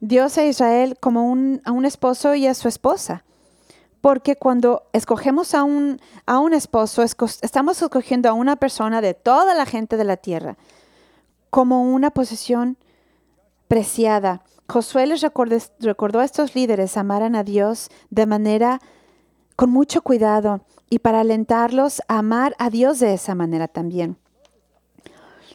[0.00, 1.20] Dios a Israel como
[1.64, 3.24] a un esposo y a su esposa.
[4.00, 9.54] Porque cuando escogemos a un, a un esposo, estamos escogiendo a una persona de toda
[9.54, 10.56] la gente de la tierra
[11.50, 12.78] como una posesión
[13.68, 18.80] preciada Josué les recordó, a estos líderes amaran a Dios de manera
[19.54, 24.16] con mucho cuidado y para alentarlos a amar a Dios de esa manera también.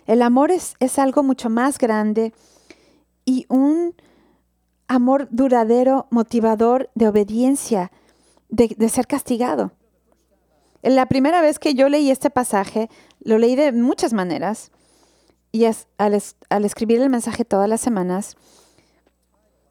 [0.05, 2.31] El amor es, es algo mucho más grande
[3.25, 3.95] y un
[4.87, 7.91] amor duradero, motivador de obediencia,
[8.49, 9.71] de, ser castigado.
[10.83, 12.87] La primera vez que yo leí este pasaje,
[13.21, 14.69] lo leí de muchas maneras,
[15.51, 18.37] y es, al escribir el mensaje todas las semanas,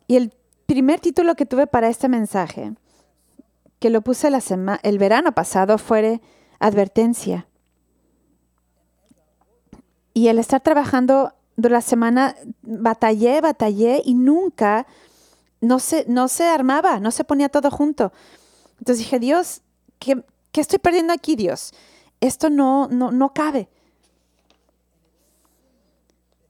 [0.07, 0.33] y el
[0.67, 2.75] primer título que tuve para este mensaje,
[3.79, 4.41] que lo puse la
[4.83, 6.21] el verano pasado, fue
[6.59, 7.47] Advertencia.
[10.15, 14.87] Y el estar trabajando durante la semana, batallé, batallé y nunca,
[15.61, 18.13] no se, no se armaba, no se ponía todo junto.
[18.79, 19.63] Entonces dije, Dios,
[19.99, 20.23] ¿qué,
[20.53, 21.73] qué estoy perdiendo aquí, Dios?
[22.21, 23.69] Esto no, no, no cabe.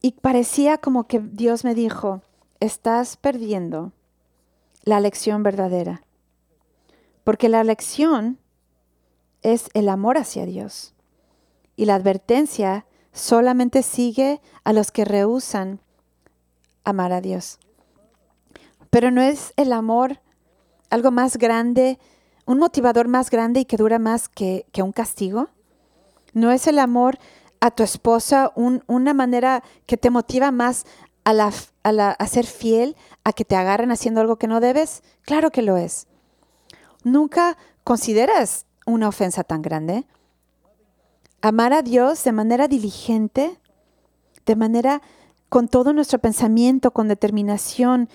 [0.01, 2.21] Y parecía como que Dios me dijo,
[2.59, 3.91] estás perdiendo
[4.83, 6.03] la lección verdadera.
[7.23, 8.39] Porque la lección
[9.41, 10.93] es el amor hacia Dios.
[11.75, 15.79] Y la advertencia solamente sigue a los que rehusan
[16.83, 17.59] amar a Dios.
[18.89, 20.21] Pero no es el amor
[20.89, 21.99] algo más grande,
[22.45, 25.49] un motivador más grande y que dura más que, un castigo.
[26.33, 27.17] No es el amor
[27.59, 30.85] a tu esposa una manera que te motiva más
[31.27, 35.03] a, la, a, ser fiel a que te agarren haciendo algo que no debes?
[35.23, 36.07] Claro que lo es.
[37.03, 40.05] Nunca consideras una ofensa tan grande.
[41.41, 43.59] Amar a Dios de manera diligente,
[44.45, 45.01] de manera
[45.49, 48.07] con todo nuestro pensamiento, con determinación,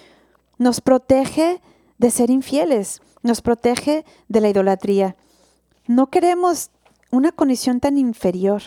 [0.57, 1.61] nos protege
[1.99, 5.17] de ser infieles, nos protege de la idolatría.
[5.87, 6.71] No queremos
[7.11, 8.63] una condición tan inferior.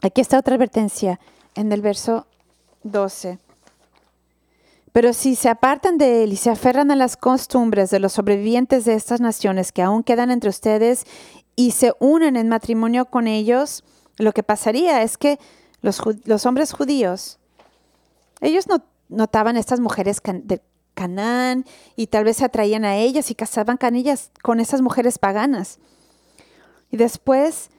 [0.00, 1.20] Aquí está otra advertencia
[1.54, 2.26] en el verso
[2.82, 3.38] 12.
[4.92, 8.84] Pero si se apartan de él y se aferran a las costumbres de los sobrevivientes
[8.84, 11.04] de estas naciones que aún quedan entre ustedes
[11.54, 13.84] y se unen en matrimonio con ellos,
[14.18, 15.38] lo que pasaría es que
[15.80, 16.00] los,
[16.46, 17.38] hombres judíos,
[18.40, 20.60] ellos no, notaban estas mujeres de
[20.94, 21.64] Canaán
[21.96, 25.78] y tal vez se atraían a ellas y casaban con ellas, con esas mujeres paganas.
[26.90, 27.70] Y después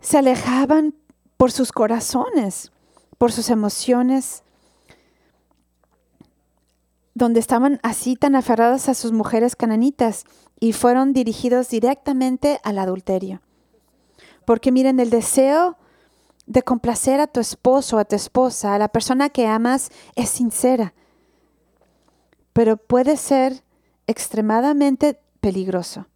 [0.00, 0.94] se alejaban
[1.36, 2.72] por sus corazones,
[3.18, 4.44] por sus emociones,
[7.14, 10.24] donde estaban así tan aferradas a sus mujeres cananitas
[10.60, 13.42] y fueron dirigidos directamente al adulterio.
[14.44, 15.76] Porque miren, el deseo
[16.46, 20.94] de complacer a tu esposo, a tu esposa, a la persona que amas, es sincera,
[22.52, 23.62] pero puede ser
[24.06, 26.06] extremadamente peligroso.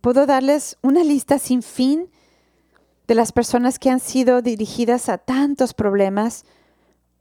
[0.00, 2.10] Puedo darles una lista sin fin
[3.12, 6.46] de las personas que han sido dirigidas a tantos problemas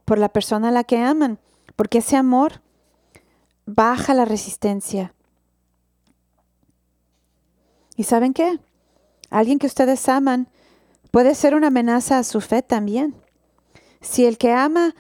[0.06, 1.38] por la persona a la que aman,
[1.76, 2.62] porque ese amor
[3.66, 5.14] baja la resistencia.
[7.98, 8.58] ¿Y saben qué?
[9.30, 10.48] Alguien que ustedes aman
[11.12, 13.14] puede ser una amenaza a su fe también.
[14.00, 14.96] Si el que ama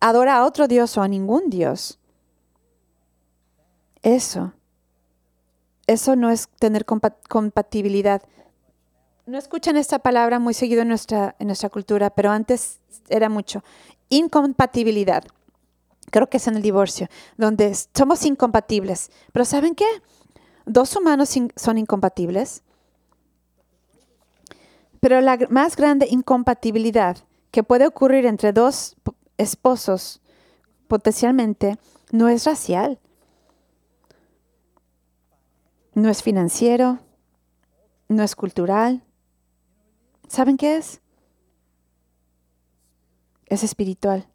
[0.00, 1.98] adora a otro Dios o a ningún Dios,
[4.00, 4.54] eso,
[5.86, 8.22] eso no es tener compatibilidad.
[9.26, 13.62] No escuchan esta palabra muy seguido en nuestra, en nuestra cultura, pero antes era mucho.
[14.08, 15.24] Incompatibilidad.
[16.10, 19.10] Creo que es en el divorcio, donde somos incompatibles.
[19.32, 19.86] Pero ¿saben qué?
[20.64, 22.62] Dos humanos son incompatibles
[25.06, 27.18] pero la más grande incompatibilidad
[27.52, 28.96] que puede ocurrir entre dos
[29.38, 30.20] esposos
[30.88, 31.78] potencialmente
[32.10, 32.98] no es racial,
[35.94, 36.98] no es financiero,
[38.08, 39.05] no es cultural.
[40.28, 41.00] ¿Saben qué es?
[43.46, 44.26] Es espiritual.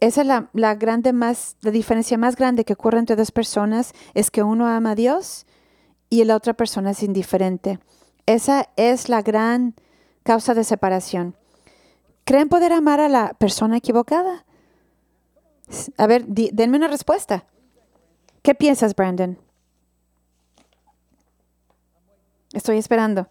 [0.00, 3.92] Esa es la, la, grande más, la diferencia más grande que ocurre entre dos personas,
[4.14, 5.46] es que uno ama a Dios
[6.08, 7.78] y la otra persona es indiferente.
[8.26, 9.74] Esa es la gran
[10.22, 11.36] causa de separación.
[12.24, 14.44] ¿Creen poder amar a la persona equivocada?
[15.96, 17.44] A ver, denme una respuesta.
[18.42, 19.38] ¿Qué piensas, Brandon?
[22.52, 23.28] Estoy esperando.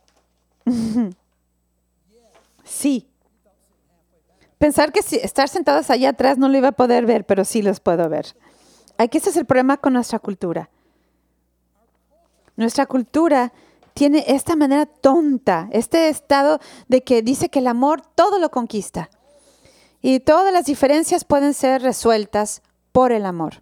[2.63, 3.07] sí.
[4.57, 7.61] Pensar que si estar sentados allá atrás no lo iba a poder ver, pero sí
[7.61, 8.35] los puedo ver.
[8.97, 10.69] Aquí ese es el problema con nuestra cultura.
[12.57, 13.53] Nuestra cultura
[13.93, 16.59] tiene esta manera tonta, este estado
[16.89, 19.09] de que dice que el amor todo lo conquista.
[20.01, 22.61] Y todas las diferencias pueden ser resueltas
[22.91, 23.61] por el amor.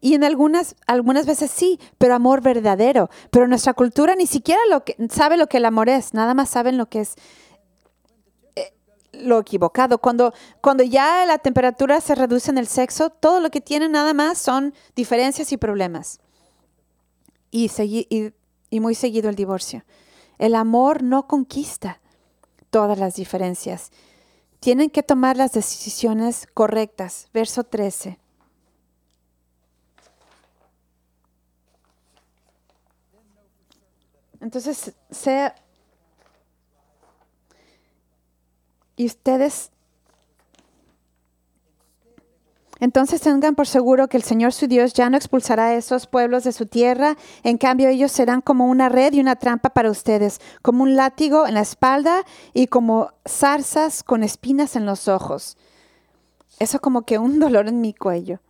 [0.00, 3.10] Y en algunas, algunas veces sí, pero amor verdadero.
[3.30, 6.50] Pero nuestra cultura ni siquiera lo que, sabe lo que el amor es, nada más
[6.50, 7.16] saben lo que es
[8.56, 8.72] eh,
[9.12, 9.98] lo equivocado.
[9.98, 14.14] Cuando, cuando ya la temperatura se reduce en el sexo, todo lo que tienen nada
[14.14, 16.20] más son diferencias y problemas.
[17.50, 17.70] Y,
[18.08, 18.32] y
[18.70, 19.84] y muy seguido el divorcio.
[20.38, 22.00] El amor no conquista
[22.70, 23.90] todas las diferencias.
[24.60, 27.28] Tienen que tomar las decisiones correctas.
[27.34, 28.18] Verso 13.
[34.40, 35.54] Entonces, sea...
[38.96, 39.70] Y ustedes
[42.80, 46.44] Entonces tengan por seguro que el Señor su Dios ya no expulsará a esos pueblos
[46.44, 50.40] de su tierra, en cambio ellos serán como una red y una trampa para ustedes,
[50.62, 52.24] como un látigo en la espalda
[52.54, 55.58] y como zarzas con espinas en los ojos.
[56.58, 58.40] Eso como que un dolor en mi cuello.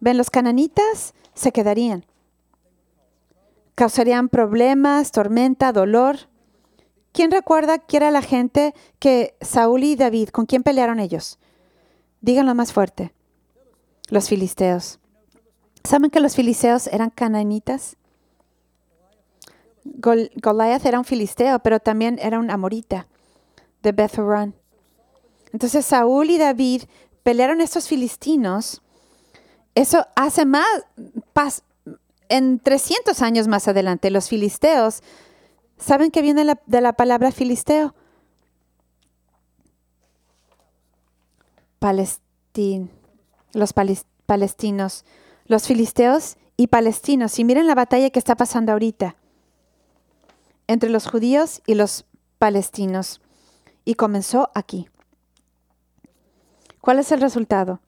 [0.00, 2.06] Ven, los cananitas se quedarían.
[3.74, 6.28] Causarían problemas, tormenta, dolor.
[7.12, 11.38] ¿Quién recuerda que era la gente que Saúl y David, con quién pelearon ellos?
[12.20, 13.12] Díganlo más fuerte
[14.12, 14.98] los filisteos.
[15.84, 17.96] ¿Saben que los filisteos eran cananitas?
[19.84, 23.08] Goliath era un filisteo, pero también era un amorita
[23.82, 24.54] de Bethoron.
[25.52, 26.82] Entonces Saúl y David
[27.22, 28.82] pelearon estos filistinos.
[29.74, 30.66] Eso hace más,
[32.28, 35.02] en 300 años más adelante, los filisteos,
[35.78, 37.94] ¿saben qué viene de la palabra filisteo?
[43.52, 43.72] los
[44.26, 45.04] palestinos,
[45.46, 47.38] los filisteos y palestinos.
[47.38, 49.16] Y miren la batalla que está pasando ahorita
[50.68, 52.06] entre los judíos y los
[52.38, 53.20] palestinos.
[53.84, 54.88] Y comenzó aquí.
[56.80, 57.80] ¿Cuál es el resultado?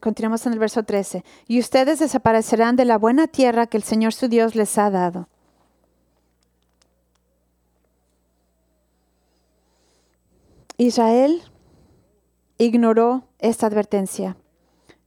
[0.00, 1.24] Continuamos en el verso 13.
[1.46, 5.28] Y ustedes desaparecerán de la buena tierra que el Señor su Dios les ha dado.
[10.76, 11.42] Israel
[12.58, 14.36] ignoró esta advertencia.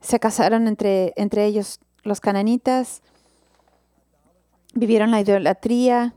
[0.02, 3.02] Se casaron entre, entre ellos los cananitas,
[4.74, 6.14] vivieron la idolatría,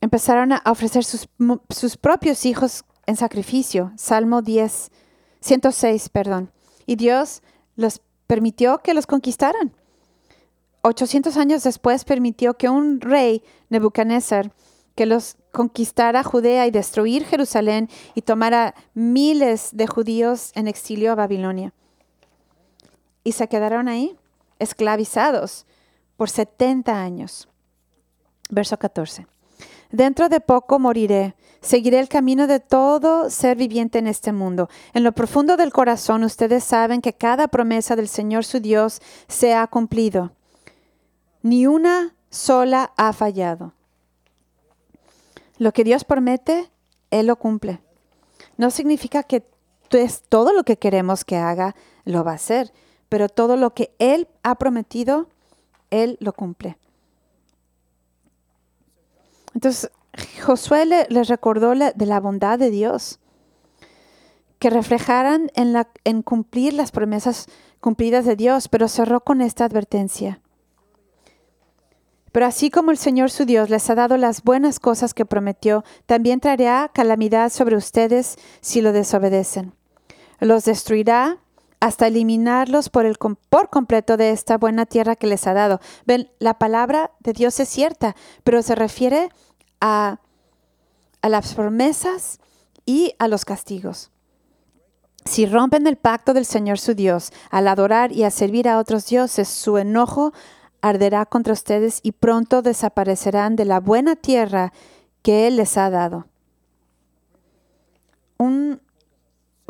[0.00, 1.28] empezaron a ofrecer sus,
[1.70, 3.92] sus propios hijos en sacrificio.
[3.96, 4.90] Salmo 10,
[5.42, 6.50] 106, perdón.
[6.86, 7.42] Y Dios
[7.76, 9.72] los permitió que los conquistaran.
[10.82, 14.52] 800 años después permitió que un rey, Nebuchadnezzar,
[14.94, 21.16] que los conquistara Judea y destruir Jerusalén y tomara miles de judíos en exilio a
[21.16, 21.72] Babilonia.
[23.24, 24.16] Y se quedaron ahí,
[24.58, 25.66] esclavizados
[26.16, 27.48] por 70 años.
[28.50, 29.26] Verso 14.
[29.92, 31.34] Dentro de poco moriré.
[31.60, 34.68] Seguiré el camino de todo ser viviente en este mundo.
[34.94, 39.54] En lo profundo del corazón ustedes saben que cada promesa del Señor su Dios se
[39.54, 40.32] ha cumplido.
[41.42, 43.74] Ni una sola ha fallado.
[45.58, 46.70] Lo que Dios promete,
[47.10, 47.80] Él lo cumple.
[48.56, 49.44] No significa que
[50.28, 52.72] todo lo que queremos que haga, lo va a hacer,
[53.08, 55.28] pero todo lo que Él ha prometido,
[55.90, 56.78] Él lo cumple.
[59.54, 59.90] Entonces,
[60.44, 63.18] Josué les recordó de la bondad de Dios,
[64.58, 67.46] que reflejaran la, en cumplir las promesas
[67.80, 70.40] cumplidas de Dios, pero cerró con esta advertencia.
[72.30, 75.84] Pero así como el Señor su Dios les ha dado las buenas cosas que prometió,
[76.06, 79.74] también traerá calamidad sobre ustedes si lo desobedecen.
[80.40, 81.38] Los destruirá
[81.82, 85.80] hasta eliminarlos por, el, por completo de esta buena tierra que les ha dado.
[86.06, 88.14] Ven, la palabra de Dios es cierta,
[88.44, 89.30] pero se refiere
[89.80, 90.20] a,
[91.22, 92.38] a las promesas
[92.86, 94.12] y a los castigos.
[95.24, 99.06] Si rompen el pacto del Señor su Dios al adorar y a servir a otros
[99.06, 100.32] dioses, su enojo
[100.82, 104.72] arderá contra ustedes y pronto desaparecerán de la buena tierra
[105.22, 106.26] que Él les ha dado.
[108.38, 108.80] Un,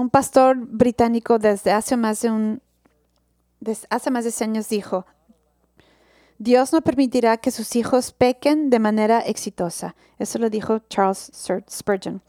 [0.03, 2.61] un pastor británico desde hace más de un
[3.61, 5.07] desde hace más de años dijo,
[6.39, 9.95] Dios no permitirá que sus hijos pequen de manera exitosa.
[10.19, 11.31] Eso lo dijo Charles
[11.71, 12.21] Spurgeon.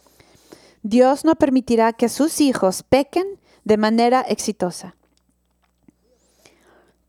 [0.84, 4.96] Dios no permitirá que sus hijos pequen de manera exitosa.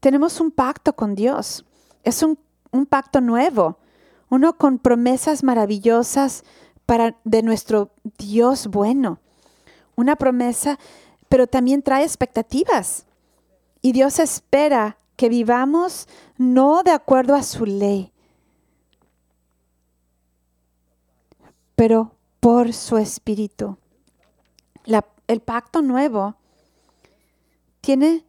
[0.00, 1.66] Tenemos un pacto con Dios.
[2.04, 2.38] Es un,
[2.70, 3.78] un pacto nuevo,
[4.30, 6.42] uno con promesas maravillosas
[6.86, 9.20] para, de nuestro Dios bueno
[9.96, 10.78] una promesa,
[11.28, 13.06] pero también trae expectativas.
[13.82, 18.12] Y Dios espera que vivamos no de acuerdo a su ley,
[21.76, 23.78] pero por su espíritu.
[25.26, 26.36] el pacto nuevo
[27.80, 28.24] tiene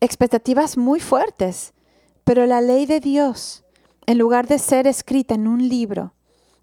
[0.00, 1.72] expectativas muy fuertes,
[2.22, 3.64] pero la ley de Dios,
[4.06, 6.12] en lugar de ser escrita en un libro,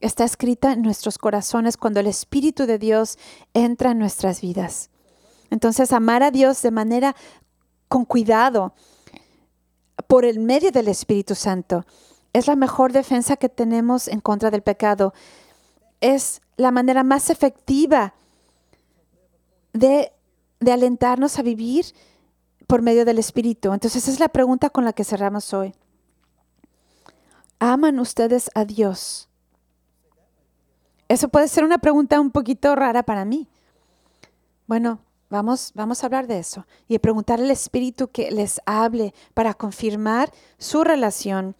[0.01, 3.17] está escrita en nuestros corazones cuando el Espíritu de Dios
[3.53, 4.89] entra en nuestras vidas.
[5.49, 7.15] Entonces, amar a Dios de manera
[7.87, 8.73] con cuidado
[10.07, 11.85] por el medio del Espíritu Santo
[12.33, 15.13] es la mejor defensa que tenemos en contra del pecado.
[15.99, 18.13] Es la manera más efectiva
[19.73, 20.11] de,
[20.67, 21.85] alentarnos a vivir
[22.67, 23.73] por medio del Espíritu.
[23.73, 25.73] Entonces, esa es la pregunta con la que cerramos hoy.
[27.59, 29.28] ¿Aman ustedes a Dios?
[31.09, 33.47] Eso puede ser una pregunta un poquito rara para mí.
[34.67, 34.99] Bueno,
[35.29, 40.31] vamos, vamos a hablar de eso y preguntar al Espíritu que les hable para confirmar
[40.59, 41.55] su relación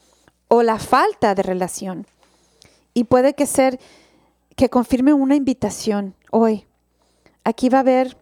[0.48, 2.06] o la falta de relación.
[2.94, 3.80] Y puede que ser
[4.56, 6.68] que confirme una invitación hoy.
[7.44, 8.18] Aquí va a haber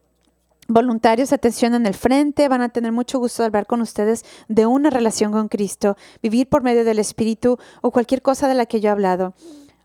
[0.69, 4.65] voluntarios atención en el frente, van a tener mucho gusto de hablar con ustedes de
[4.65, 8.79] una relación con Cristo, vivir por medio del Espíritu o cualquier cosa de la que
[8.79, 9.33] yo he hablado.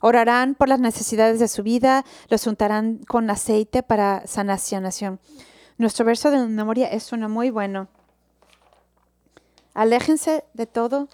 [0.04, 5.20] Orarán por las necesidades de su vida, los untarán con aceite para sanación.
[5.78, 7.86] Nuestro verso de memoria es uno muy bueno.
[9.74, 11.08] Aléjense de todo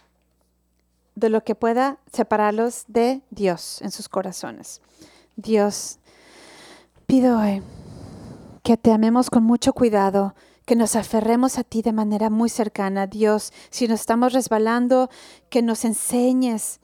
[1.17, 4.81] de lo que pueda separarlos de Dios en sus corazones.
[5.37, 5.99] Dios,
[7.07, 7.63] pido hoy
[8.63, 10.35] que te amemos con mucho cuidado,
[10.65, 13.07] que nos aferremos a ti de manera muy cercana.
[13.07, 15.11] Dios, si nos estamos resbalando,
[15.51, 16.81] que nos enseñes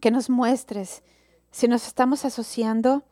[0.00, 1.02] que nos muestres
[1.50, 3.04] si nos estamos asociando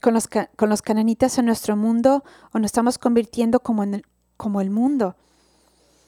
[0.00, 4.06] con los, con los cananitas en nuestro mundo o nos estamos convirtiendo como, en el,
[4.36, 5.16] como el mundo.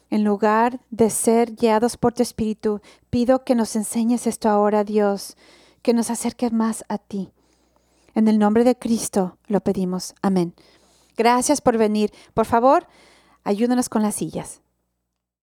[0.09, 2.81] En lugar de ser guiados por tu Espíritu,
[3.11, 5.37] pido que nos enseñes esto ahora, Dios,
[5.83, 7.31] que nos acerques más a ti.
[8.15, 10.15] En el nombre de Cristo lo pedimos.
[10.21, 10.55] Amén.
[11.17, 12.11] Gracias por venir.
[12.35, 12.87] Por favor,
[13.45, 14.63] ayúdanos con las sillas.